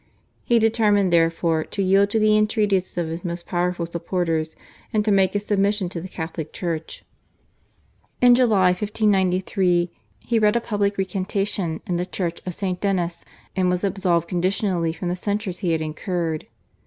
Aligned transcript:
He 0.43 0.57
determined, 0.57 1.13
therefore, 1.13 1.63
to 1.65 1.83
yield 1.83 2.09
to 2.09 2.17
the 2.17 2.35
entreaties 2.35 2.97
of 2.97 3.07
his 3.07 3.23
most 3.23 3.45
powerful 3.45 3.85
supporters 3.85 4.55
and 4.91 5.05
to 5.05 5.11
make 5.11 5.33
his 5.33 5.45
submission 5.45 5.89
to 5.89 6.01
the 6.01 6.07
Catholic 6.07 6.51
Church. 6.51 7.05
In 8.19 8.33
July 8.33 8.69
1593 8.69 9.91
he 10.17 10.39
read 10.39 10.55
a 10.55 10.59
public 10.59 10.97
recantation 10.97 11.81
in 11.85 11.97
the 11.97 12.07
Church 12.07 12.41
of 12.47 12.55
St. 12.55 12.81
Denis, 12.81 13.23
and 13.55 13.69
was 13.69 13.83
absolved 13.83 14.27
conditionally 14.27 14.91
from 14.91 15.09
the 15.09 15.15
censures 15.15 15.59
he 15.59 15.71
had 15.71 15.81
incurred. 15.81 16.47